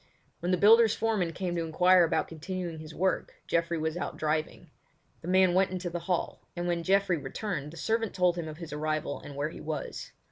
When 0.39 0.49
the 0.51 0.57
builder's 0.57 0.95
foreman 0.95 1.31
came 1.31 1.55
to 1.55 1.63
inquire 1.63 2.03
about 2.03 2.27
continuing 2.27 2.79
his 2.79 2.91
work 2.95 3.35
Geoffrey 3.45 3.77
was 3.77 3.95
out 3.95 4.17
driving; 4.17 4.71
the 5.21 5.27
man 5.27 5.53
went 5.53 5.69
into 5.69 5.91
the 5.91 5.99
hall, 6.09 6.41
and 6.55 6.67
when 6.67 6.81
Geoffrey 6.81 7.17
returned 7.17 7.69
the 7.69 7.77
servant 7.77 8.15
told 8.15 8.35
him 8.35 8.47
of 8.47 8.57
his 8.57 8.73
arrival 8.73 9.19
and 9.21 9.35
where 9.35 9.49
he 9.49 9.61
was. 9.61 10.11